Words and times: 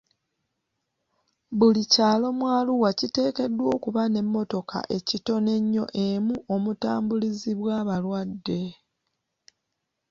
Buli 1.57 1.83
kyalo 1.91 2.27
mu 2.37 2.45
Arua 2.57 2.89
kiteekeddwa 2.99 3.65
okuba 3.75 4.01
n'emmotoka 4.07 4.77
ekitono 4.97 5.49
ennyo 5.59 5.85
emu 6.07 6.35
omutambulizibwa 6.53 7.71
abalwadde. 7.81 8.61